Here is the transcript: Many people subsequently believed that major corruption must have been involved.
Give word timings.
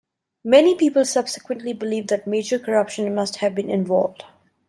Many 0.43 0.73
people 0.73 1.05
subsequently 1.05 1.73
believed 1.73 2.07
that 2.07 2.25
major 2.25 2.57
corruption 2.57 3.13
must 3.13 3.35
have 3.35 3.53
been 3.53 3.69
involved. 3.69 4.23